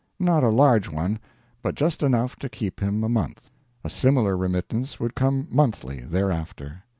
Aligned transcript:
Not 0.17 0.41
a 0.43 0.49
large 0.49 0.89
one, 0.89 1.19
but 1.61 1.75
just 1.75 2.01
enough 2.01 2.35
to 2.37 2.49
keep 2.49 2.79
him 2.79 3.03
a 3.03 3.07
month. 3.07 3.51
A 3.83 3.89
similar 3.91 4.35
remittance 4.35 4.99
would 4.99 5.13
come 5.13 5.47
monthly 5.51 5.99
thereafter. 5.99 6.81